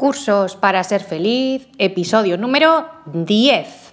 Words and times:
Cursos 0.00 0.56
para 0.56 0.82
ser 0.82 1.02
feliz, 1.02 1.68
episodio 1.76 2.38
número 2.38 2.88
10. 3.04 3.92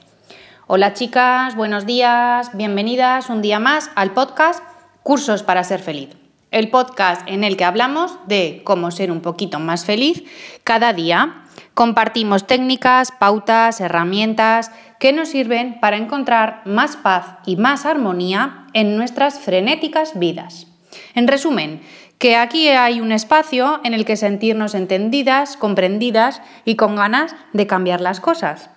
Hola 0.66 0.94
chicas, 0.94 1.54
buenos 1.58 1.86
días, 1.86 2.56
bienvenidas 2.56 3.30
un 3.30 3.42
día 3.42 3.60
más 3.60 3.92
al 3.94 4.14
podcast 4.14 4.64
Cursos 5.04 5.44
para 5.44 5.66
ser 5.66 5.82
feliz. 5.82 6.08
El 6.50 6.70
podcast 6.70 7.28
en 7.28 7.44
el 7.44 7.58
que 7.58 7.66
hablamos 7.66 8.18
de 8.26 8.62
cómo 8.64 8.90
ser 8.92 9.12
un 9.12 9.20
poquito 9.20 9.60
más 9.60 9.84
feliz 9.84 10.24
cada 10.64 10.94
día. 10.94 11.44
Compartimos 11.74 12.48
técnicas, 12.48 13.12
pautas, 13.12 13.82
herramientas 13.82 14.72
que 15.02 15.12
nos 15.12 15.28
sirven 15.28 15.78
para 15.82 15.98
encontrar 15.98 16.62
más 16.64 16.96
paz 16.96 17.36
y 17.46 17.58
más 17.58 17.86
armonía 17.86 18.68
en 18.72 18.96
nuestras 18.96 19.42
frenéticas 19.42 20.18
vidas. 20.18 20.68
En 21.16 21.28
resumen, 21.28 21.82
que 22.18 22.36
aquí 22.36 22.70
hay 22.70 23.00
un 23.00 23.12
espacio 23.12 23.80
en 23.84 23.94
el 23.94 24.06
que 24.06 24.18
sentirnos 24.18 24.74
entendidas, 24.74 25.56
comprendidas 25.58 26.42
y 26.66 26.76
con 26.76 26.96
ganas 26.96 27.36
de 27.54 27.68
cambiar 27.68 28.02
las 28.02 28.20
cosas. 28.20 28.70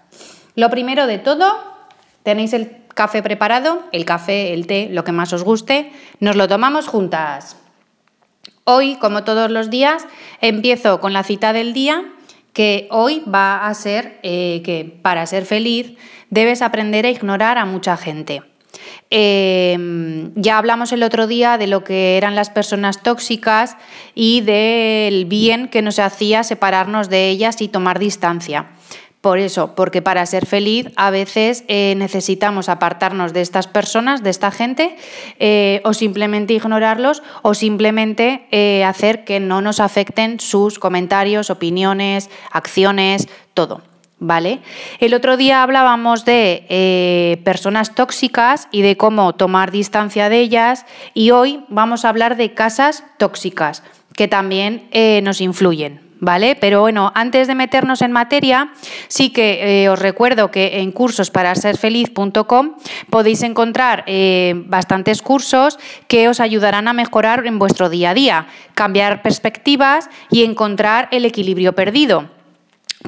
Lo 0.56 0.68
primero 0.68 1.06
de 1.06 1.18
todo, 1.18 1.58
tenéis 2.22 2.52
el 2.52 2.76
café 2.95 3.22
preparado, 3.22 3.82
el 3.92 4.04
café, 4.04 4.52
el 4.52 4.66
té, 4.66 4.88
lo 4.90 5.04
que 5.04 5.12
más 5.12 5.32
os 5.32 5.42
guste, 5.42 5.92
nos 6.18 6.36
lo 6.36 6.48
tomamos 6.48 6.86
juntas. 6.86 7.56
Hoy, 8.64 8.96
como 8.96 9.24
todos 9.24 9.50
los 9.50 9.70
días, 9.70 10.06
empiezo 10.40 11.00
con 11.00 11.12
la 11.12 11.24
cita 11.24 11.52
del 11.52 11.72
día, 11.72 12.04
que 12.52 12.88
hoy 12.90 13.22
va 13.32 13.66
a 13.66 13.74
ser 13.74 14.18
eh, 14.22 14.60
que 14.64 14.84
para 15.02 15.24
ser 15.26 15.46
feliz 15.46 15.96
debes 16.28 16.62
aprender 16.62 17.06
a 17.06 17.10
ignorar 17.10 17.59
a 17.59 17.64
mucha 17.64 17.96
gente. 17.96 18.42
Em, 19.09 20.32
ya 20.34 20.59
hablamos 20.59 20.92
el 20.92 21.02
otro 21.02 21.27
día 21.27 21.59
de 21.59 21.66
lo 21.66 21.82
que 21.82 22.16
eran 22.16 22.34
las 22.34 22.50
personas 22.50 23.02
tóxicas 23.02 23.76
y 24.14 24.40
del 24.42 25.24
bien 25.24 25.68
que 25.68 25.82
nos 25.82 25.98
hacía 25.98 26.45
separarnos 26.45 27.09
de 27.09 27.28
ellas 27.28 27.60
y 27.60 27.68
tomar 27.68 27.98
distancia. 27.98 28.66
Por 29.21 29.38
eso, 29.38 29.74
porque 29.74 30.01
para 30.01 30.24
ser 30.24 30.46
feliz 30.46 30.87
a 30.96 31.10
veces 31.10 31.65
eh, 31.68 31.95
necesitamos 31.98 32.71
apartarnos 32.71 33.34
de 33.34 33.43
estas 33.43 33.66
personas, 33.66 34.23
de 34.23 34.30
esta 34.30 34.51
gente, 34.51 34.96
eh, 35.38 35.82
o 35.84 35.93
simplemente 35.93 36.54
ignorarlos, 36.54 37.23
o 37.43 37.52
simplemente 37.52 38.46
eh, 38.51 38.82
hacer 38.82 39.24
que 39.24 39.38
no 39.38 39.60
nos 39.60 39.78
afecten 39.78 40.40
sus 40.40 40.78
comentarios, 40.78 41.51
opiniones, 41.51 42.30
acciones, 42.51 43.28
todo. 43.52 43.82
¿Vale? 44.21 44.60
El 45.01 45.15
otro 45.15 45.37
día 45.37 45.63
hablábamos 45.63 46.24
de 46.24 46.66
eh, 46.68 47.40
personas 47.43 47.95
tóxicas 47.95 48.68
y 48.71 48.82
de 48.82 48.96
cómo 48.96 49.35
tomar 49.35 49.73
distancia 49.73 50.29
de 50.29 50.38
ellas 50.38 50.87
y 51.15 51.32
hoy 51.32 51.65
vamos 51.68 52.04
a 52.04 52.10
hablar 52.10 52.37
de 52.37 52.54
casas 52.54 53.02
tóxicas 53.18 53.82
que 54.15 54.29
también 54.29 54.87
eh, 54.93 55.21
nos 55.23 55.40
influyen. 55.40 56.09
¿Vale? 56.23 56.54
Pero 56.54 56.82
bueno, 56.82 57.12
antes 57.15 57.49
de 57.49 57.54
meternos 57.54 58.02
en 58.02 58.12
materia, 58.12 58.74
sí 59.09 59.30
que 59.30 59.85
eh, 59.85 59.88
os 59.88 59.99
recuerdo 59.99 60.51
que 60.51 60.80
en 60.80 60.93
cursos 60.93 61.30
para 61.30 61.55
podéis 63.09 63.43
encontrar 63.43 64.05
bastantes 64.66 65.22
cursos 65.22 65.78
que 66.09 66.28
os 66.28 66.41
ayudarán 66.41 66.88
a 66.88 66.93
mejorar 66.93 67.47
en 67.47 67.59
vuestro 67.59 67.88
día 67.88 68.10
a 68.10 68.15
día, 68.15 68.47
cambiar 68.75 69.22
perspectivas 69.22 70.10
y 70.31 70.44
encontrar 70.44 71.09
el 71.10 71.25
equilibrio 71.25 71.75
perdido. 71.75 72.40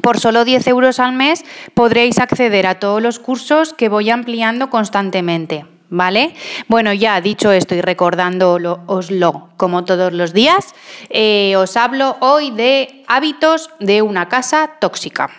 Por 0.01 0.19
solo 0.19 0.43
10 0.43 0.67
euros 0.67 0.99
al 0.99 1.13
mes 1.13 1.45
podréis 1.73 2.19
acceder 2.19 2.65
a 2.65 2.79
todos 2.79 3.01
los 3.01 3.19
cursos 3.19 3.73
que 3.73 3.89
voy 3.89 4.09
ampliando 4.09 4.69
constantemente. 4.69 5.65
¿Vale? 5.89 6.33
Bueno, 6.67 6.91
ya 6.91 7.21
dicho 7.21 7.51
esto 7.51 7.75
y 7.75 7.81
recordándooslo 7.81 9.49
como 9.57 9.85
todos 9.85 10.11
los 10.11 10.33
días, 10.33 10.73
eh, 11.11 11.55
os 11.55 11.77
hablo 11.77 12.17
hoy 12.19 12.49
de 12.49 13.03
hábitos 13.07 13.69
de 13.79 14.01
una 14.01 14.27
casa 14.27 14.71
tóxica. 14.79 15.29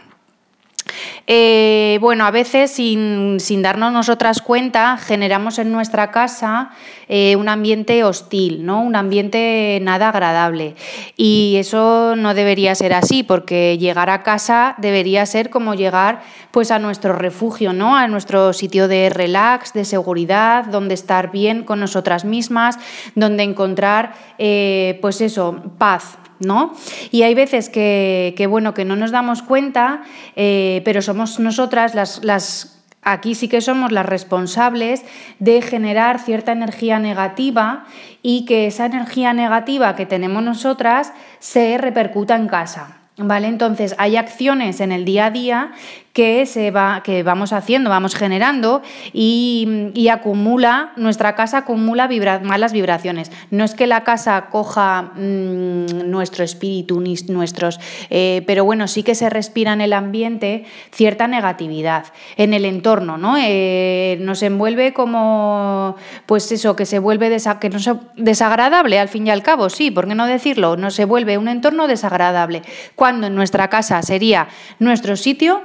Eh, 1.27 1.99
bueno, 2.01 2.27
a 2.27 2.31
veces 2.31 2.71
sin, 2.71 3.39
darnos 3.63 3.93
nosotras 3.93 4.43
cuenta 4.43 4.99
generamos 4.99 5.59
en 5.59 5.73
nuestra 5.73 6.11
casa 6.11 6.71
eh, 7.09 7.37
un 7.37 7.49
ambiente 7.49 8.05
hostil, 8.05 8.65
¿no? 8.65 8.83
un 8.83 8.97
ambiente 8.97 9.79
nada 9.83 10.09
agradable. 10.09 10.75
Y 11.17 11.57
eso 11.57 12.15
no 12.17 12.35
debería 12.35 12.75
ser 12.75 12.93
así, 12.93 13.23
porque 13.23 13.79
llegar 13.79 14.11
a 14.11 14.23
casa 14.23 14.75
debería 14.79 15.25
ser 15.27 15.51
como 15.51 15.75
llegar 15.75 16.23
pues, 16.51 16.71
a 16.71 16.79
nuestro 16.79 17.15
refugio, 17.15 17.73
¿no? 17.73 17.97
a 17.97 18.07
nuestro 18.09 18.53
sitio 18.53 18.89
de 18.89 19.11
relax, 19.11 19.73
de 19.73 19.85
seguridad, 19.85 20.67
donde 20.67 20.95
estar 20.95 21.31
bien 21.31 21.65
con 21.65 21.81
nosotras 21.81 22.25
mismas, 22.25 22.79
donde 23.15 23.43
encontrar 23.43 24.15
eh, 24.39 24.99
pues 25.01 25.21
eso, 25.21 25.63
paz, 25.79 26.19
¿no? 26.41 26.75
Y 27.11 27.23
hay 27.23 27.35
veces 27.35 27.69
que, 27.69 28.47
bueno, 28.49 28.75
que 28.75 28.85
no 28.85 28.97
nos 28.97 29.11
damos 29.11 29.43
cuenta, 29.43 30.03
eh, 30.37 30.83
pero 30.85 31.03
somos 31.03 31.39
nosotras 31.39 31.95
las, 31.95 32.25
las 32.25 32.83
aquí 33.05 33.35
sí 33.35 33.49
que 33.49 33.61
somos 33.61 33.93
las 33.93 34.07
responsables 34.07 35.03
de 35.39 35.63
generar 35.63 36.19
cierta 36.19 36.53
energía 36.53 36.99
negativa 36.99 37.85
y 38.23 38.47
que 38.47 38.67
esa 38.67 38.87
energía 38.87 39.33
negativa 39.33 39.95
que 39.95 40.07
tenemos 40.07 40.43
nosotras 40.43 41.13
se 41.39 41.79
repercuta 41.79 42.35
en 42.35 42.49
casa. 42.49 42.99
¿Vale? 43.17 43.47
Entonces 43.47 43.95
hay 43.99 44.17
acciones 44.17 44.81
en 44.81 44.91
el 44.91 45.05
día 45.05 45.27
a 45.27 45.31
día 45.31 45.73
que, 46.15 46.47
se 46.47 46.71
va, 46.71 47.03
que 47.03 47.25
vamos 47.25 47.53
haciendo, 47.53 47.91
vamos 47.91 48.15
generando 48.15 48.83
y, 49.13 50.09
acumula, 50.11 50.93
nuestra 50.97 51.35
casa 51.35 51.59
acumula 51.59 52.09
malas 52.43 52.73
vibraciones. 52.73 53.33
No 53.51 53.65
es 53.65 53.75
que 53.75 53.89
la 53.89 54.05
casa 54.05 54.47
coja 54.51 55.11
mm, 55.17 56.09
nuestro 56.09 56.45
espíritu, 56.45 57.03
nuestros, 57.29 57.81
eh, 58.11 58.45
pero 58.47 58.65
bueno, 58.65 58.87
sí 58.87 59.03
que 59.03 59.17
se 59.17 59.29
respira 59.29 59.73
en 59.73 59.81
el 59.81 59.93
ambiente 59.93 60.65
cierta 60.93 61.27
negatividad 61.27 62.07
en 62.37 62.55
el 62.55 62.65
entorno, 62.65 63.19
¿no? 63.19 63.37
Eh, 63.37 64.17
nos 64.21 64.43
envuelve 64.43 64.93
como, 64.93 65.97
pues 66.27 66.51
eso, 66.53 66.77
que 66.77 66.87
se 66.87 67.01
vuelve 67.01 67.29
que 67.61 67.71
no 67.71 67.81
desagradable 68.17 69.01
al 69.01 69.09
fin 69.09 69.27
y 69.27 69.31
al 69.31 69.43
cabo, 69.43 69.69
sí, 69.69 69.91
¿por 69.91 70.07
qué 70.07 70.15
no 70.15 70.27
decirlo? 70.27 70.77
No 70.77 70.93
se 70.93 71.05
vuelve 71.05 71.39
un 71.39 71.49
entorno 71.49 71.89
desagradable, 71.89 72.63
cuando 72.95 73.27
en 73.27 73.35
nuestra 73.35 73.69
casa 73.69 74.01
sería 74.03 74.47
nuestro 74.79 75.17
sitio, 75.17 75.63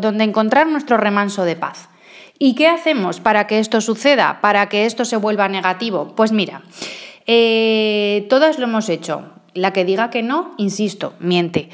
donde 0.00 0.24
encontrar 0.24 0.66
nuestro 0.66 0.96
remanso 0.96 1.44
de 1.44 1.56
paz. 1.56 1.88
¿Y 2.38 2.54
qué 2.54 2.68
hacemos 2.68 3.20
para 3.20 3.46
que 3.46 3.58
esto 3.58 3.80
suceda, 3.80 4.40
para 4.40 4.68
que 4.68 4.86
esto 4.86 5.04
se 5.04 5.16
vuelva 5.16 5.48
negativo? 5.48 6.14
Pues 6.14 6.30
mira, 6.30 6.62
eh, 7.26 8.26
todas 8.30 8.58
lo 8.58 8.66
hemos 8.66 8.88
hecho. 8.88 9.32
La 9.54 9.72
que 9.72 9.84
diga 9.84 10.10
que 10.10 10.22
no, 10.22 10.54
insisto, 10.56 11.14
miente. 11.18 11.68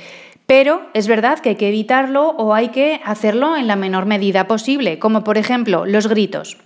Pero 0.47 0.83
es 0.95 1.07
verdad 1.07 1.39
que 1.41 1.51
hay 1.51 1.57
que 1.57 1.69
evitarlo 1.69 2.31
o 2.31 2.55
hay 2.55 2.69
que 2.69 3.01
hacerlo 3.05 3.57
en 3.57 3.67
la 3.67 3.77
menor 3.77 4.07
medida 4.07 4.47
posible, 4.47 4.99
como 4.99 5.23
por 5.23 5.37
ejemplo 5.37 5.85
los 5.85 6.07
gritos. 6.07 6.57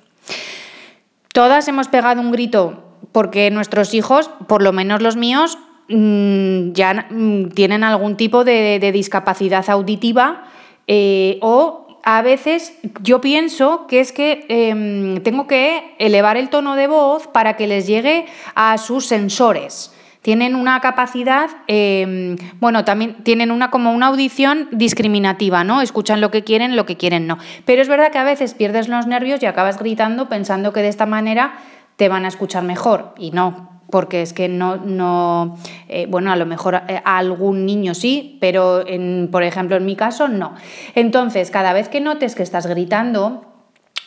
Todas 1.33 1.67
hemos 1.67 1.89
pegado 1.89 2.21
un 2.21 2.31
grito 2.31 2.85
porque 3.11 3.51
nuestros 3.51 3.95
hijos, 3.95 4.31
por 4.47 4.63
lo 4.63 4.73
menos 4.73 5.03
los 5.03 5.17
míos, 5.17 5.59
mm, 5.89 6.73
ya 6.73 7.07
mm, 7.11 7.51
tienen 7.51 7.83
algún 7.83 8.17
tipo 8.17 8.45
de 8.45 8.91
discapacidad 8.93 9.69
auditiva 9.71 10.45
eh, 10.89 11.39
o 11.43 11.87
a 12.03 12.23
veces 12.23 12.73
yo 13.03 13.21
pienso 13.21 13.87
que 13.87 14.01
es 14.01 14.13
que 14.13 14.47
em, 14.49 15.23
tengo 15.23 15.47
que 15.47 15.95
elevar 15.99 16.39
el 16.39 16.49
tono 16.49 16.75
de 16.75 16.87
voz 16.87 17.27
para 17.27 17.57
que 17.57 17.67
les 17.67 17.87
llegue 17.87 18.25
a 18.55 18.79
sus 18.79 19.05
sensores. 19.05 19.93
Tienen 20.23 20.55
una 20.55 20.81
capacidad, 20.81 21.51
em, 21.67 22.37
bueno, 22.61 22.85
también 22.85 23.23
tienen 23.25 23.51
una 23.51 23.71
como 23.71 23.93
una 23.93 24.07
audición 24.07 24.69
discriminativa, 24.73 25.65
¿no? 25.65 25.83
Escuchan 25.83 26.23
lo 26.23 26.31
que 26.31 26.45
quieren, 26.45 26.77
lo 26.77 26.87
que 26.87 26.97
quieren 26.97 27.27
no. 27.27 27.37
Pero 27.67 27.83
es 27.83 27.89
verdad 27.89 28.11
que 28.11 28.19
a 28.19 28.25
veces 28.25 28.55
pierdes 28.55 28.89
los 28.89 29.07
nervios 29.07 29.43
y 29.43 29.47
acabas 29.47 29.79
gritando 29.79 30.31
pensando 30.31 30.73
que 30.73 30.81
de 30.81 30.89
esta 30.89 31.07
manera 31.07 31.59
te 31.97 32.09
van 32.09 32.25
a 32.25 32.29
escuchar 32.29 32.63
mejor 32.63 33.15
y 33.19 33.33
no, 33.33 33.78
porque 33.91 34.23
es 34.23 34.33
que 34.33 34.49
no, 34.49 34.77
no 34.77 35.57
eh, 35.89 36.07
bueno, 36.09 36.31
a 36.33 36.37
lo 36.37 36.47
mejor 36.47 36.83
eh, 36.89 37.01
a 37.05 37.19
algún 37.19 37.67
niño 37.67 37.95
sí, 37.95 38.37
pero 38.41 38.87
en, 38.87 39.29
por 39.31 39.43
ejemplo 39.43 39.77
en 39.77 39.87
mi 39.87 39.97
caso 39.97 40.29
no. 40.29 40.55
Entonces, 40.95 41.51
cada 41.51 41.73
vez 41.73 41.89
que 41.89 42.01
notes 42.01 42.35
que 42.35 42.43
estás 42.43 42.67
gritando 42.67 43.45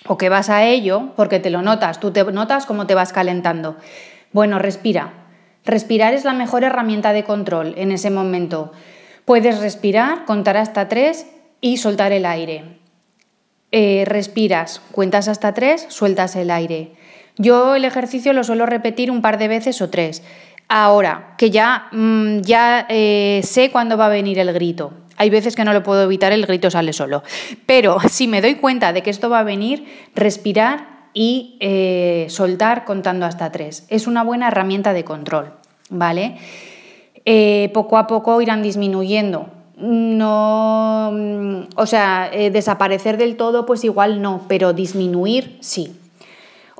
o 0.07 0.17
que 0.17 0.29
vas 0.29 0.49
a 0.49 0.65
ello, 0.65 1.09
porque 1.15 1.39
te 1.39 1.49
lo 1.49 1.61
notas, 1.61 1.99
tú 1.99 2.11
te 2.11 2.23
notas 2.23 2.65
cómo 2.65 2.87
te 2.87 2.95
vas 2.95 3.13
calentando. 3.13 3.77
Bueno, 4.31 4.59
respira. 4.59 5.13
Respirar 5.63 6.13
es 6.13 6.25
la 6.25 6.33
mejor 6.33 6.63
herramienta 6.63 7.13
de 7.13 7.23
control 7.23 7.73
en 7.77 7.91
ese 7.91 8.09
momento. 8.09 8.71
Puedes 9.25 9.59
respirar, 9.59 10.25
contar 10.25 10.57
hasta 10.57 10.87
tres 10.87 11.27
y 11.59 11.77
soltar 11.77 12.11
el 12.11 12.25
aire. 12.25 12.79
Eh, 13.71 14.03
respiras, 14.05 14.81
cuentas 14.91 15.27
hasta 15.27 15.53
tres, 15.53 15.85
sueltas 15.89 16.35
el 16.35 16.49
aire. 16.49 16.93
Yo 17.37 17.75
el 17.75 17.85
ejercicio 17.85 18.33
lo 18.33 18.43
suelo 18.43 18.65
repetir 18.65 19.11
un 19.11 19.21
par 19.21 19.37
de 19.37 19.47
veces 19.47 19.81
o 19.81 19.89
tres. 19.89 20.23
Ahora, 20.67 21.33
que 21.37 21.51
ya, 21.51 21.87
mm, 21.91 22.41
ya 22.41 22.85
eh, 22.89 23.41
sé 23.43 23.71
cuándo 23.71 23.97
va 23.97 24.05
a 24.05 24.09
venir 24.09 24.39
el 24.39 24.53
grito. 24.53 24.93
Hay 25.17 25.29
veces 25.29 25.55
que 25.55 25.65
no 25.65 25.73
lo 25.73 25.83
puedo 25.83 26.03
evitar, 26.03 26.31
el 26.31 26.45
grito 26.45 26.71
sale 26.71 26.93
solo. 26.93 27.23
Pero 27.65 27.97
si 28.09 28.27
me 28.27 28.41
doy 28.41 28.55
cuenta 28.55 28.93
de 28.93 29.03
que 29.03 29.09
esto 29.09 29.29
va 29.29 29.39
a 29.39 29.43
venir, 29.43 29.85
respirar 30.15 30.87
y 31.13 31.57
eh, 31.59 32.27
soltar 32.29 32.85
contando 32.85 33.25
hasta 33.25 33.51
tres. 33.51 33.85
Es 33.89 34.07
una 34.07 34.23
buena 34.23 34.47
herramienta 34.47 34.93
de 34.93 35.03
control, 35.03 35.53
¿vale? 35.89 36.37
Eh, 37.25 37.69
poco 37.73 37.97
a 37.97 38.07
poco 38.07 38.41
irán 38.41 38.63
disminuyendo 38.63 39.49
no, 39.77 41.11
mm, 41.11 41.61
o 41.75 41.85
sea, 41.87 42.29
desaparecer 42.29 43.17
del 43.17 43.35
todo, 43.35 43.65
pues 43.65 43.83
igual 43.83 44.21
no, 44.21 44.41
pero 44.47 44.73
disminuir 44.73 45.57
sí. 45.59 45.97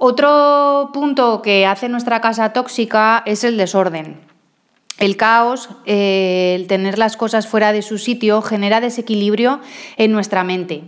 Otro 0.03 0.89
punto 0.93 1.43
que 1.43 1.67
hace 1.67 1.87
nuestra 1.87 2.21
casa 2.21 2.53
tóxica 2.53 3.21
es 3.27 3.43
el 3.43 3.55
desorden. 3.55 4.19
El 4.97 5.15
caos, 5.15 5.69
eh, 5.85 6.53
el 6.55 6.65
tener 6.65 6.97
las 6.97 7.15
cosas 7.15 7.45
fuera 7.45 7.71
de 7.71 7.83
su 7.83 7.99
sitio, 7.99 8.41
genera 8.41 8.81
desequilibrio 8.81 9.59
en 9.97 10.11
nuestra 10.11 10.43
mente. 10.43 10.81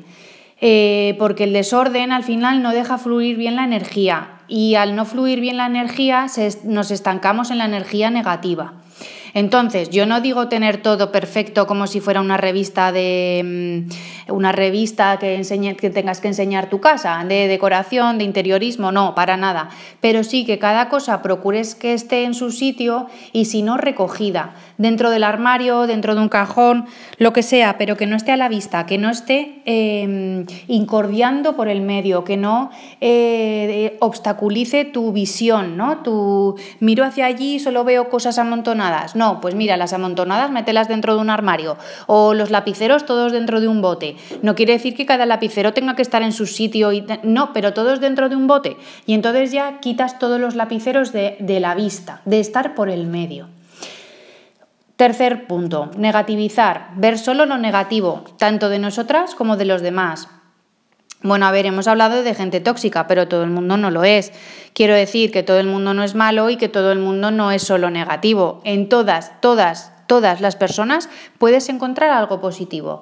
Eh, 0.62 1.16
porque 1.20 1.44
el 1.44 1.54
desorden 1.54 2.12
al 2.12 2.24
final 2.24 2.64
no 2.64 2.72
deja 2.72 2.98
fluir 2.98 3.38
bien 3.38 3.56
la 3.56 3.66
energía 3.66 4.40
y 4.48 4.74
al 4.74 4.96
no 4.96 5.06
fluir 5.06 5.42
bien 5.42 5.58
la 5.58 5.68
energía 5.68 6.26
nos 6.64 6.90
estancamos 6.90 7.52
en 7.52 7.60
la 7.60 7.66
energía 7.66 8.10
negativa. 8.10 8.82
Entonces, 9.34 9.90
yo 9.90 10.06
no 10.06 10.22
digo 10.22 10.48
tener 10.48 10.82
todo 10.82 11.12
perfecto 11.12 11.66
como 11.66 11.88
si 11.88 12.00
fuera 12.00 12.22
una 12.22 12.38
revista 12.38 12.92
de 12.92 13.88
mm, 14.28 14.32
una 14.34 14.52
revista 14.52 15.18
que, 15.18 15.42
que 15.80 15.90
tengas 15.90 16.22
que 16.22 16.28
enseñar 16.28 16.70
tu 16.70 16.80
casa, 16.80 17.24
de 17.28 17.48
decoración, 17.48 18.18
de 18.18 18.26
interiorismo, 18.26 18.92
no, 18.92 19.16
para 19.16 19.38
nada. 19.38 19.70
Pero 20.02 20.24
sí 20.24 20.46
que 20.46 20.60
cada 20.60 20.88
cosa 20.90 21.22
procures 21.22 21.76
que 21.76 21.94
esté 21.94 22.24
en 22.26 22.34
su 22.34 22.52
sitio 22.52 23.08
y 23.32 23.46
si 23.46 23.64
no 23.64 23.78
recogida, 23.78 24.54
dentro 24.78 25.10
del 25.10 25.24
armario, 25.24 25.88
dentro 25.88 26.16
de 26.16 26.22
un 26.22 26.30
cajón, 26.30 26.86
lo 27.18 27.34
que 27.34 27.44
sea, 27.44 27.78
pero 27.78 27.98
que 27.98 28.08
no 28.08 28.16
esté 28.16 28.32
a 28.32 28.38
la 28.38 28.50
vista, 28.50 28.86
que 28.86 28.98
no 28.98 29.10
esté 29.10 29.62
em, 29.66 30.46
incordiando 30.68 31.56
por 31.56 31.68
el 31.68 31.82
medio, 31.82 32.24
que 32.24 32.38
no 32.38 32.72
eh, 33.02 33.98
obstaculice 34.00 34.86
tu 34.86 35.12
visión, 35.12 35.78
¿no? 35.78 35.98
Tu 35.98 36.56
miro 36.80 37.04
hacia 37.04 37.26
allí 37.26 37.56
y 37.56 37.60
solo 37.60 37.84
veo 37.84 38.10
cosas 38.10 38.40
amontonadas. 38.40 39.16
No, 39.16 39.42
pues 39.42 39.56
mira, 39.56 39.78
las 39.78 39.94
amontonadas 39.94 40.52
mételas 40.52 40.88
dentro 40.88 41.16
de 41.16 41.22
un 41.22 41.30
armario 41.30 41.78
o 42.08 42.34
los 42.34 42.52
lapiceros 42.52 43.06
todos 43.06 43.32
dentro 43.32 43.62
de 43.62 43.68
un 43.68 43.82
bote. 43.82 44.16
No 44.42 44.56
quiere 44.56 44.74
decir 44.74 44.96
que 44.96 45.06
cada 45.06 45.26
lapicero 45.26 45.74
tenga 45.74 45.96
que 45.96 46.02
estar 46.02 46.22
en 46.22 46.32
su 46.32 46.46
sitio 46.46 46.92
y 46.94 47.06
no, 47.24 47.54
pero 47.54 47.74
todos 47.74 48.00
dentro 48.00 48.30
de 48.30 48.36
un 48.36 48.48
bote. 48.48 48.78
Y 49.06 49.14
entonces 49.14 49.52
ya 49.52 49.80
quitas 49.80 50.20
todos 50.20 50.40
los 50.40 50.56
lapiceros 50.56 51.12
de, 51.14 51.38
de 51.40 51.60
la 51.60 51.76
vista, 51.76 52.22
de 52.26 52.40
estar 52.40 52.76
por 52.76 52.90
el 52.90 53.08
medio. 53.08 53.53
Tercer 55.04 55.48
punto, 55.48 55.92
negativizar, 55.98 56.92
ver 56.96 57.20
solo 57.20 57.46
lo 57.46 57.58
negativo, 57.58 58.24
tanto 58.38 58.70
de 58.70 58.80
nosotras 58.80 59.36
como 59.36 59.58
de 59.58 59.66
los 59.66 59.82
demás. 59.82 60.30
Bueno, 61.22 61.46
a 61.46 61.52
ver, 61.52 61.66
hemos 61.66 61.90
hablado 61.90 62.24
de 62.24 62.34
gente 62.34 62.62
tóxica, 62.62 63.06
pero 63.06 63.28
todo 63.28 63.44
el 63.44 63.50
mundo 63.50 63.76
no 63.76 63.92
lo 63.92 64.06
es. 64.06 64.32
Quiero 64.72 64.96
decir 64.96 65.34
que 65.34 65.44
todo 65.44 65.60
el 65.60 65.68
mundo 65.68 65.94
no 65.94 66.06
es 66.06 66.16
malo 66.16 66.50
y 66.50 66.56
que 66.56 66.70
todo 66.70 66.94
el 66.94 67.00
mundo 67.00 67.32
no 67.32 67.52
es 67.52 67.64
solo 67.64 67.90
negativo. 67.90 68.62
En 68.64 68.88
todas, 68.88 69.42
todas, 69.42 69.92
todas 70.08 70.40
las 70.40 70.56
personas 70.56 71.10
puedes 71.38 71.68
encontrar 71.68 72.12
algo 72.12 72.40
positivo. 72.40 73.02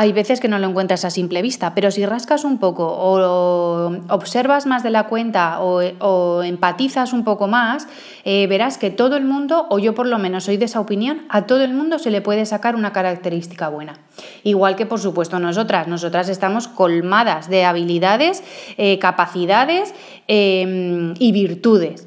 Hay 0.00 0.12
veces 0.12 0.38
que 0.38 0.46
no 0.46 0.60
lo 0.60 0.68
encuentras 0.68 1.04
a 1.04 1.10
simple 1.10 1.42
vista, 1.42 1.74
pero 1.74 1.90
si 1.90 2.06
rascas 2.06 2.44
un 2.44 2.58
poco 2.58 2.86
o 2.86 3.90
observas 4.10 4.64
más 4.64 4.84
de 4.84 4.90
la 4.90 5.08
cuenta 5.08 5.58
o, 5.60 6.42
empatizas 6.44 7.12
un 7.12 7.24
poco 7.24 7.48
más, 7.48 7.88
eh, 8.22 8.46
verás 8.46 8.78
que 8.78 8.90
todo 8.90 9.16
el 9.16 9.24
mundo, 9.24 9.66
o 9.70 9.80
yo 9.80 9.96
por 9.96 10.06
lo 10.06 10.20
menos 10.20 10.44
soy 10.44 10.56
de 10.56 10.66
esa 10.66 10.78
opinión, 10.78 11.22
a 11.28 11.46
todo 11.46 11.64
el 11.64 11.74
mundo 11.74 11.98
se 11.98 12.12
le 12.12 12.20
puede 12.20 12.46
sacar 12.46 12.76
una 12.76 12.92
característica 12.92 13.70
buena. 13.70 13.98
Igual 14.44 14.76
que 14.76 14.86
por 14.86 15.00
supuesto 15.00 15.40
nosotras, 15.40 15.88
nosotras 15.88 16.28
estamos 16.28 16.68
colmadas 16.68 17.50
de 17.50 17.64
habilidades, 17.64 18.44
eh, 18.76 19.00
capacidades 19.00 19.92
em, 20.28 21.14
y 21.18 21.32
virtudes. 21.32 22.06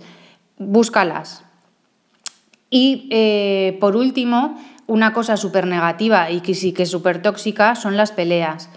Búscalas. 0.58 1.44
Y 2.70 3.10
eh, 3.12 3.78
por 3.82 3.98
último, 3.98 4.58
una 4.92 5.14
cosa 5.14 5.38
súper 5.38 5.68
negativa 5.68 6.32
y 6.32 6.42
que 6.42 6.54
sí 6.54 6.74
que 6.74 6.84
es 6.84 6.92
súper 6.92 7.22
tóxica 7.22 7.76
son 7.76 7.96
las 7.96 8.12
peleas. 8.12 8.68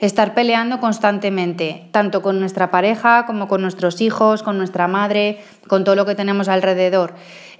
Estar 0.00 0.34
peleando 0.34 0.80
constantemente, 0.80 1.88
tanto 1.92 2.20
con 2.20 2.40
nuestra 2.40 2.70
pareja 2.70 3.24
como 3.24 3.48
con 3.48 3.62
nuestros 3.62 4.02
hijos, 4.02 4.42
con 4.42 4.58
nuestra 4.58 4.86
madre, 4.86 5.42
con 5.68 5.84
todo 5.84 5.94
lo 5.94 6.04
que 6.04 6.14
tenemos 6.14 6.48
alrededor. 6.48 7.14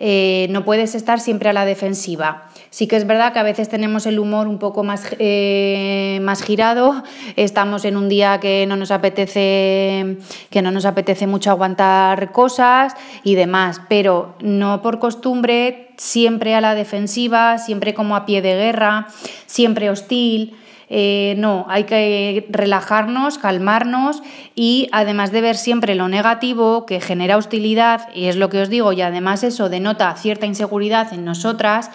Eh, 0.04 0.48
no 0.50 0.64
puedes 0.64 0.96
estar 0.96 1.20
siempre 1.20 1.48
a 1.48 1.52
la 1.52 1.64
defensiva. 1.64 2.48
Sí 2.70 2.88
que 2.88 2.96
es 2.96 3.06
verdad 3.06 3.32
que 3.32 3.38
a 3.38 3.44
veces 3.44 3.68
tenemos 3.68 4.04
el 4.04 4.18
humor 4.18 4.48
un 4.48 4.58
poco 4.58 4.82
más, 4.82 5.06
eh, 5.20 6.18
más 6.22 6.42
girado, 6.42 7.04
estamos 7.36 7.84
en 7.84 7.96
un 7.96 8.08
día 8.08 8.40
que 8.40 8.66
no 8.66 8.74
nos 8.74 8.90
apetece 8.90 10.16
que 10.50 10.60
no 10.60 10.72
nos 10.72 10.86
apetece 10.86 11.28
mucho 11.28 11.52
aguantar 11.52 12.32
cosas 12.32 12.94
y 13.22 13.36
demás, 13.36 13.80
pero 13.88 14.34
no 14.40 14.82
por 14.82 14.98
costumbre 14.98 15.90
siempre 15.98 16.56
a 16.56 16.60
la 16.60 16.74
defensiva, 16.74 17.58
siempre 17.58 17.94
como 17.94 18.16
a 18.16 18.26
pie 18.26 18.42
de 18.42 18.56
guerra, 18.56 19.06
siempre 19.46 19.88
hostil. 19.88 20.56
Eh, 20.94 21.36
no, 21.38 21.64
hay 21.70 21.84
que 21.84 22.46
relajarnos, 22.50 23.38
calmarnos 23.38 24.22
y 24.54 24.90
además 24.92 25.32
de 25.32 25.40
ver 25.40 25.56
siempre 25.56 25.94
lo 25.94 26.06
negativo 26.08 26.84
que 26.84 27.00
genera 27.00 27.38
hostilidad, 27.38 28.10
y 28.14 28.26
es 28.26 28.36
lo 28.36 28.50
que 28.50 28.60
os 28.60 28.68
digo, 28.68 28.92
y 28.92 29.00
además 29.00 29.42
eso 29.42 29.70
denota 29.70 30.14
cierta 30.16 30.44
inseguridad 30.44 31.14
en 31.14 31.24
nosotras, 31.24 31.90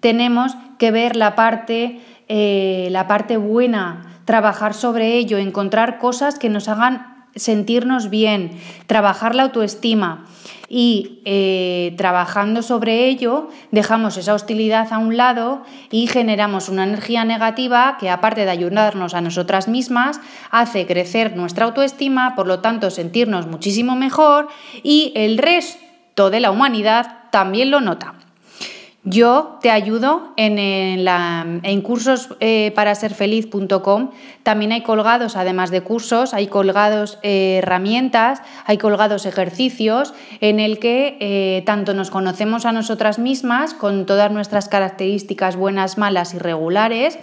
tenemos 0.00 0.56
que 0.78 0.90
ver 0.90 1.16
la 1.16 1.34
parte, 1.34 2.00
eh, 2.28 2.88
la 2.92 3.06
parte 3.06 3.36
buena, 3.36 4.22
trabajar 4.24 4.72
sobre 4.72 5.18
ello, 5.18 5.36
encontrar 5.36 5.98
cosas 5.98 6.38
que 6.38 6.48
nos 6.48 6.66
hagan 6.68 7.09
sentirnos 7.34 8.10
bien, 8.10 8.52
trabajar 8.86 9.34
la 9.34 9.44
autoestima 9.44 10.26
y 10.68 11.20
eh, 11.24 11.94
trabajando 11.96 12.62
sobre 12.62 13.08
ello 13.08 13.48
dejamos 13.72 14.16
esa 14.16 14.34
hostilidad 14.34 14.92
a 14.92 14.98
un 14.98 15.16
lado 15.16 15.64
y 15.90 16.06
generamos 16.06 16.68
una 16.68 16.84
energía 16.84 17.24
negativa 17.24 17.96
que 17.98 18.08
aparte 18.08 18.44
de 18.44 18.52
ayudarnos 18.52 19.14
a 19.14 19.20
nosotras 19.20 19.66
mismas 19.66 20.20
hace 20.50 20.86
crecer 20.86 21.36
nuestra 21.36 21.64
autoestima, 21.64 22.36
por 22.36 22.46
lo 22.46 22.60
tanto 22.60 22.90
sentirnos 22.90 23.48
muchísimo 23.48 23.96
mejor 23.96 24.48
y 24.84 25.12
el 25.16 25.38
resto 25.38 26.30
de 26.30 26.40
la 26.40 26.52
humanidad 26.52 27.30
también 27.32 27.72
lo 27.72 27.80
nota. 27.80 28.14
Yo 29.02 29.58
te 29.62 29.70
ayudo 29.70 30.34
en, 30.36 31.04
la, 31.06 31.46
en 31.62 31.80
cursos 31.80 32.36
eh, 32.40 32.70
para 32.74 32.94
ser 32.94 33.14
feliz.com. 33.14 34.10
También 34.42 34.72
hay 34.72 34.82
colgados, 34.82 35.36
además 35.36 35.70
de 35.70 35.80
cursos, 35.80 36.34
hay 36.34 36.48
colgados 36.48 37.18
eh, 37.22 37.60
herramientas, 37.62 38.42
hay 38.66 38.76
colgados 38.76 39.24
ejercicios 39.24 40.12
en 40.42 40.60
el 40.60 40.78
que 40.78 41.16
eh, 41.18 41.62
tanto 41.64 41.94
nos 41.94 42.10
conocemos 42.10 42.66
a 42.66 42.72
nosotras 42.72 43.18
mismas 43.18 43.72
con 43.72 44.04
todas 44.04 44.30
nuestras 44.30 44.68
características 44.68 45.56
buenas, 45.56 45.96
malas 45.96 46.34
y 46.34 46.38
regulares, 46.38 47.18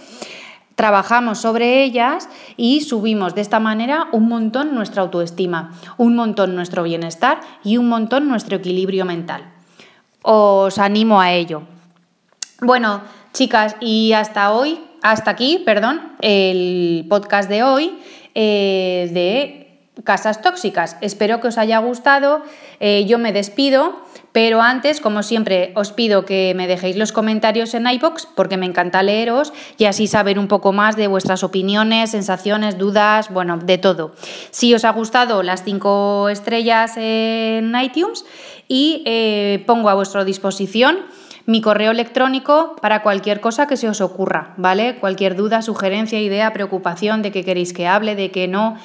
trabajamos 0.73 1.37
sobre 1.37 1.83
ellas 1.83 2.27
y 2.55 2.81
subimos 2.81 3.35
de 3.35 3.41
esta 3.41 3.59
manera 3.59 4.07
un 4.13 4.27
montón 4.27 4.73
nuestra 4.73 5.03
autoestima, 5.03 5.73
un 5.97 6.15
montón 6.15 6.55
nuestro 6.55 6.81
bienestar 6.81 7.39
y 7.63 7.77
un 7.77 7.87
montón 7.87 8.27
nuestro 8.27 8.57
equilibrio 8.57 9.05
mental 9.05 9.56
os 10.21 10.77
animo 10.79 11.19
a 11.21 11.33
ello. 11.33 11.63
Bueno, 12.61 13.01
chicas, 13.33 13.75
y 13.79 14.13
hasta 14.13 14.51
hoy, 14.51 14.79
hasta 15.01 15.31
aquí, 15.31 15.61
perdón, 15.65 16.13
el 16.21 17.05
podcast 17.07 17.49
de 17.49 17.63
hoy 17.63 17.99
eh, 18.33 19.09
de 19.13 20.03
casas 20.03 20.41
tóxicas. 20.41 20.97
Espero 21.01 21.39
que 21.39 21.47
os 21.47 21.57
haya 21.57 21.79
gustado. 21.79 22.41
Eh, 22.79 23.05
yo 23.05 23.17
me 23.17 23.33
despido. 23.33 24.01
Pero 24.37 24.61
antes, 24.61 25.01
como 25.01 25.23
siempre, 25.23 25.71
os 25.73 25.91
pido 25.91 26.23
que 26.23 26.53
me 26.55 26.67
dejéis 26.67 26.95
los 26.95 27.11
comentarios 27.11 27.73
en 27.73 27.87
iBox 27.87 28.27
porque 28.35 28.55
me 28.55 28.67
encanta 28.67 29.01
leeros 29.01 29.51
y 29.79 29.85
así 29.85 30.05
saber 30.05 30.37
un 30.37 30.47
poco 30.47 30.73
más 30.73 30.95
de 30.95 31.07
vuestras 31.07 31.43
opiniones, 31.43 32.11
sensaciones, 32.11 32.77
dudas, 32.77 33.31
bueno, 33.31 33.57
de 33.57 33.79
todo. 33.79 34.13
Si 34.51 34.75
os 34.75 34.85
ha 34.85 34.91
gustado, 34.91 35.41
las 35.41 35.63
cinco 35.63 36.29
estrellas 36.29 36.97
en 36.97 37.73
iTunes 37.81 38.25
y 38.67 39.01
eh, 39.07 39.63
pongo 39.65 39.89
a 39.89 39.95
vuestra 39.95 40.23
disposición 40.23 40.99
mi 41.47 41.59
correo 41.59 41.89
electrónico 41.89 42.75
para 42.79 43.01
cualquier 43.01 43.41
cosa 43.41 43.65
que 43.65 43.75
se 43.75 43.89
os 43.89 44.01
ocurra, 44.01 44.53
¿vale? 44.57 44.99
Cualquier 44.99 45.35
duda, 45.35 45.63
sugerencia, 45.63 46.21
idea, 46.21 46.53
preocupación 46.53 47.23
de 47.23 47.31
que 47.31 47.43
queréis 47.43 47.73
que 47.73 47.87
hable, 47.87 48.13
de 48.13 48.29
que 48.29 48.47
no, 48.47 48.77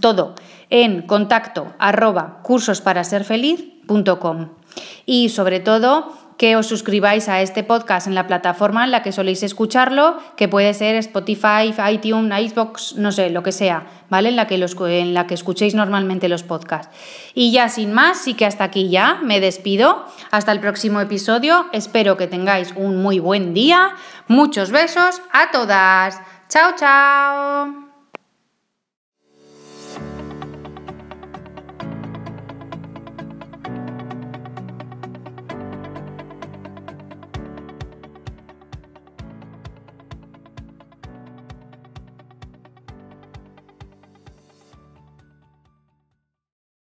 todo 0.00 0.34
en 0.68 1.00
contacto 1.00 1.72
arroba 1.78 2.40
cursosparasерfeliz.com 2.42 4.61
y 5.06 5.28
sobre 5.28 5.60
todo 5.60 6.12
que 6.42 6.56
os 6.56 6.66
suscribáis 6.66 7.28
a 7.28 7.40
este 7.40 7.62
podcast 7.62 8.08
en 8.08 8.16
la 8.16 8.26
plataforma 8.26 8.84
en 8.84 8.90
la 8.90 9.04
que 9.04 9.12
soléis 9.12 9.44
escucharlo, 9.44 10.16
que 10.36 10.48
puede 10.48 10.74
ser 10.74 10.96
Spotify, 10.96 11.72
iTunes, 11.88 12.32
Icebox, 12.36 12.96
no 12.96 13.12
sé, 13.12 13.30
lo 13.30 13.44
que 13.44 13.52
sea, 13.52 13.86
¿vale? 14.10 14.30
En 14.30 14.34
la 14.34 14.48
que, 14.48 14.58
los, 14.58 14.76
en 14.80 15.14
la 15.14 15.28
que 15.28 15.34
escuchéis 15.34 15.76
normalmente 15.76 16.28
los 16.28 16.42
podcasts. 16.42 16.92
Y 17.32 17.52
ya 17.52 17.68
sin 17.68 17.92
más, 17.92 18.18
sí 18.18 18.34
que 18.34 18.44
hasta 18.44 18.64
aquí 18.64 18.88
ya 18.88 19.20
me 19.22 19.38
despido. 19.38 20.04
Hasta 20.32 20.50
el 20.50 20.58
próximo 20.58 21.00
episodio. 21.00 21.66
Espero 21.72 22.16
que 22.16 22.26
tengáis 22.26 22.74
un 22.74 23.00
muy 23.00 23.20
buen 23.20 23.54
día. 23.54 23.94
Muchos 24.26 24.72
besos 24.72 25.22
a 25.32 25.52
todas. 25.52 26.20
Chao, 26.48 26.72
chao. 26.76 27.81